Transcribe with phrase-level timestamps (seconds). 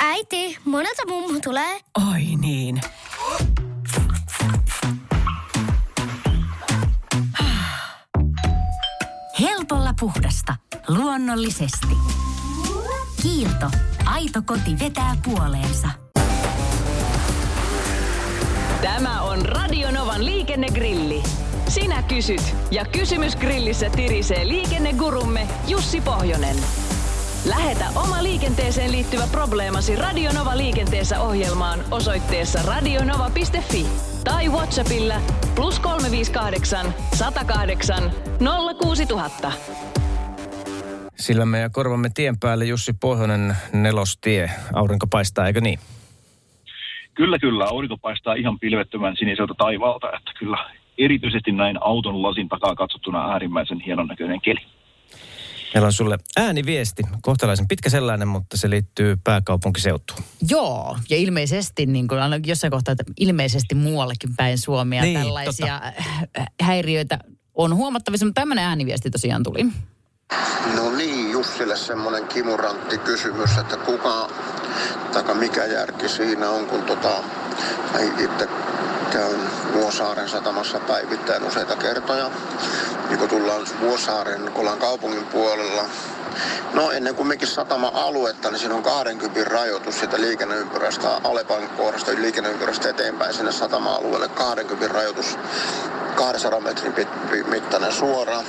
[0.00, 1.80] Äiti, monelta mummu tulee?
[2.12, 2.80] Oi niin.
[9.40, 10.56] Helpolla puhdasta.
[10.88, 11.96] Luonnollisesti.
[13.22, 13.70] Kiilto.
[14.04, 15.88] Aito koti vetää puoleensa.
[18.82, 21.22] Tämä on Radionovan liikennegrilli.
[21.74, 26.56] Sinä kysyt ja kysymys grillissä tirisee liikennegurumme Jussi Pohjonen.
[27.48, 33.86] Lähetä oma liikenteeseen liittyvä probleemasi Radionova liikenteessä ohjelmaan osoitteessa radionova.fi
[34.24, 35.14] tai Whatsappilla
[35.54, 38.12] plus 358 108
[38.82, 39.52] 06000.
[41.16, 44.50] Silmämme ja korvamme tien päälle Jussi Pohjonen nelostie.
[44.74, 45.78] Aurinko paistaa, eikö niin?
[47.14, 47.64] Kyllä, kyllä.
[47.64, 53.80] Aurinko paistaa ihan pilvettömän siniseltä taivaalta, että kyllä erityisesti näin auton lasin takaa katsottuna äärimmäisen
[53.80, 54.60] hienon näköinen keli.
[55.74, 60.20] Meillä on sulle ääniviesti, kohtalaisen pitkä sellainen, mutta se liittyy pääkaupunkiseutuun.
[60.50, 65.74] Joo, ja ilmeisesti, niin kuin aina jossain kohtaa, että ilmeisesti muuallekin päin Suomea Niin, tällaisia
[65.74, 67.18] äh, häiriöitä
[67.54, 69.64] on huomattavissa, mutta tämmöinen ääniviesti tosiaan tuli.
[70.76, 74.30] No niin, Jussille semmoinen kimurantti kysymys, että kuka,
[75.12, 77.10] tai mikä järki siinä on, kun tota,
[78.18, 78.48] itse
[79.14, 79.40] käyn
[79.72, 82.30] Vuosaaren satamassa päivittäin useita kertoja.
[83.08, 85.84] Niin kun tullaan Vuosaaren, kun ollaan kaupungin puolella,
[86.72, 92.88] No ennen kuin mekin satama-aluetta, niin siinä on 20 rajoitus siitä liikenneympyrästä, Alepan kohdasta liikenneympyrästä
[92.88, 94.28] eteenpäin sinne satama-alueelle.
[94.28, 95.38] 20 rajoitus,
[96.14, 96.94] 200 metrin
[97.50, 98.42] mittainen suora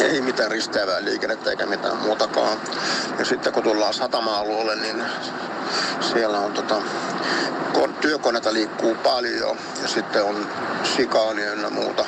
[0.00, 2.58] ei mitään risteävää liikennettä eikä mitään muutakaan.
[3.18, 5.04] Ja sitten kun tullaan satama-alueelle, niin
[6.00, 6.82] siellä on tota,
[7.72, 10.46] kon- työkoneita liikkuu paljon ja sitten on
[10.96, 12.04] sikaania ynnä muuta.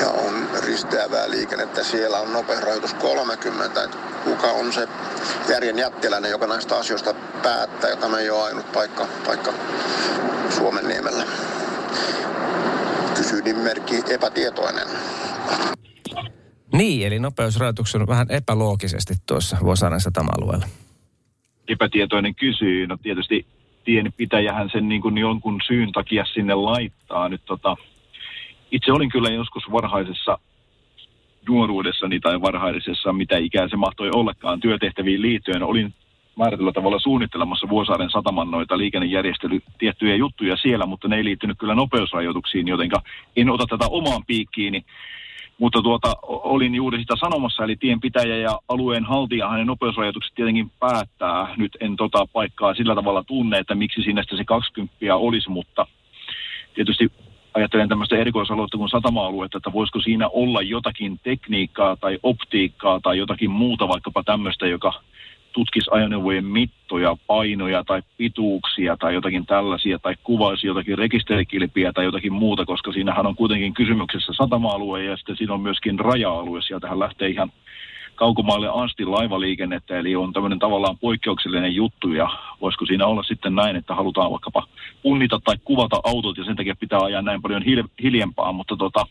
[0.00, 1.84] Ja on risteävää liikennettä.
[1.84, 3.84] Siellä on nopeusrajoitus 30.
[3.84, 3.90] Et
[4.24, 4.88] kuka on se
[5.48, 9.52] järjen jättiläinen, joka näistä asioista päättää, jota me ei ole ainut paikka, paikka
[10.50, 11.24] Suomen niemellä.
[13.14, 14.88] Kysyin merkki epätietoinen.
[16.78, 20.66] Niin, eli nopeusrajoitukset on vähän epäloogisesti tuossa Vuosaaren satama-alueella.
[21.68, 23.46] Epätietoinen kysyy, no tietysti
[23.84, 27.28] tienpitäjähän sen niin kuin jonkun syyn takia sinne laittaa.
[27.28, 27.76] Nyt tota,
[28.70, 30.38] itse olin kyllä joskus varhaisessa
[31.48, 35.62] nuoruudessani tai varhaisessa, mitä ikää se mahtoi ollakaan, työtehtäviin liittyen.
[35.62, 35.94] Olin
[36.36, 41.74] määrätyllä tavalla suunnittelemassa Vuosaaren sataman noita liikennejärjestely tiettyjä juttuja siellä, mutta ne ei liittynyt kyllä
[41.74, 43.02] nopeusrajoituksiin, jotenka
[43.36, 44.84] en ota tätä omaan piikkiini.
[45.58, 51.54] Mutta tuota, olin juuri sitä sanomassa, eli tienpitäjä ja alueen haltijahan ne nopeusrajoitukset tietenkin päättää.
[51.56, 55.86] Nyt en tota paikkaa sillä tavalla tunne, että miksi sitten se 20 olisi, mutta
[56.74, 57.12] tietysti
[57.54, 63.50] ajattelen tämmöistä erikoisaluetta kuin satama-aluetta, että voisiko siinä olla jotakin tekniikkaa tai optiikkaa tai jotakin
[63.50, 64.92] muuta, vaikkapa tämmöistä, joka
[65.58, 72.32] tutkisi ajoneuvojen mittoja, painoja tai pituuksia tai jotakin tällaisia, tai kuvaisi jotakin rekisterikilpiä tai jotakin
[72.32, 76.62] muuta, koska siinähän on kuitenkin kysymyksessä satama-alue ja sitten siinä on myöskin raja-alue.
[76.62, 77.52] Sieltähän lähtee ihan
[78.14, 82.28] kaukomaille asti laivaliikennettä, eli on tämmöinen tavallaan poikkeuksellinen juttu, ja
[82.60, 84.66] voisiko siinä olla sitten näin, että halutaan vaikkapa
[85.02, 89.06] punnita tai kuvata autot, ja sen takia pitää ajaa näin paljon hil- hiljempaa, mutta tota,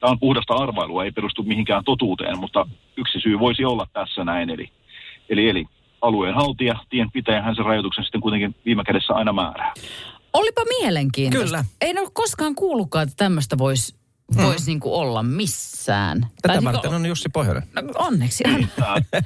[0.00, 2.66] tämä on puhdasta arvailua, ei perustu mihinkään totuuteen, mutta
[2.96, 4.68] yksi syy voisi olla tässä näin, eli,
[5.28, 5.66] eli, eli
[6.02, 9.72] alueen haltija, tienpitäjähän se rajoituksen sitten kuitenkin viime kädessä aina määrää.
[10.32, 11.46] Olipa mielenkiintoista.
[11.46, 11.64] Kyllä.
[11.80, 13.94] Ei ole koskaan kuullutkaan, että tämmöistä voisi
[14.42, 16.20] vois niinku olla missään.
[16.20, 17.62] Tai Tätä niinku- varten on Jussi Pohjonen.
[17.74, 18.66] No, onneksi on.
[18.76, 19.20] Tää-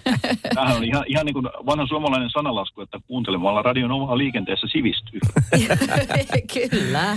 [0.55, 5.21] Tämähän on ihan, ihan niin kuin vanha suomalainen sanalasku, että kuuntelemalla radion omaa liikenteessä sivistyy.
[6.71, 7.17] Kyllä.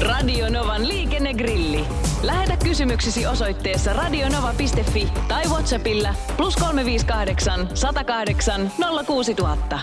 [0.00, 1.84] Radionovan liikennegrilli.
[2.22, 8.72] Lähetä kysymyksesi osoitteessa radionova.fi tai Whatsappilla plus 358 108
[9.06, 9.80] 06000.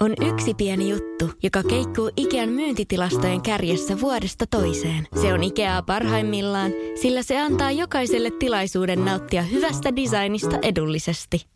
[0.00, 5.06] On yksi pieni juttu, joka keikkuu Ikean myyntitilastojen kärjessä vuodesta toiseen.
[5.20, 6.72] Se on Ikeaa parhaimmillaan,
[7.02, 11.55] sillä se antaa jokaiselle tilaisuuden nauttia hyvästä designista edullisesti.